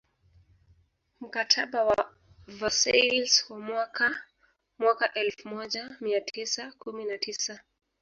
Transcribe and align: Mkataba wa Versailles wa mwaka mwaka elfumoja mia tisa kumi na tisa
Mkataba 1.21 1.83
wa 1.85 2.13
Versailles 2.47 3.45
wa 3.49 3.59
mwaka 3.59 4.23
mwaka 4.77 5.13
elfumoja 5.13 5.95
mia 6.01 6.21
tisa 6.21 6.71
kumi 6.79 7.05
na 7.05 7.17
tisa 7.17 7.59